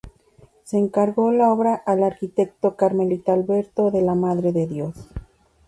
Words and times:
Se 0.63 0.79
encargó 0.79 1.31
la 1.31 1.51
obra 1.53 1.75
al 1.75 2.01
arquitecto 2.01 2.75
carmelita 2.75 3.33
Alberto 3.33 3.91
de 3.91 4.01
la 4.01 4.15
Madre 4.15 4.51
de 4.51 4.65
Dios. 4.65 4.95